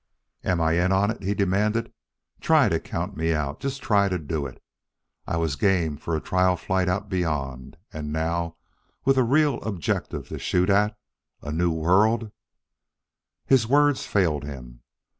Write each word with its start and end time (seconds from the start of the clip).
"Am 0.43 0.59
I 0.59 0.83
in 0.83 0.91
on 0.91 1.11
it?" 1.11 1.21
he 1.21 1.35
demanded. 1.35 1.93
"Try 2.39 2.69
to 2.69 2.79
count 2.79 3.15
me 3.15 3.33
out 3.35 3.59
just 3.59 3.83
try 3.83 4.09
to 4.09 4.17
do 4.17 4.47
it! 4.47 4.59
I 5.27 5.37
was 5.37 5.55
game 5.55 5.95
for 5.95 6.15
a 6.15 6.19
trial 6.19 6.57
flight 6.57 6.89
out 6.89 7.07
beyond. 7.07 7.77
And 7.93 8.11
now, 8.11 8.55
with 9.05 9.17
a 9.19 9.23
real 9.23 9.61
objective 9.61 10.27
to 10.29 10.39
shoot 10.39 10.71
at 10.71 10.97
a 11.43 11.51
new 11.51 11.69
world" 11.71 12.31
His 13.45 13.67
words 13.67 14.03
failed 14.07 14.43
him. 14.43 14.79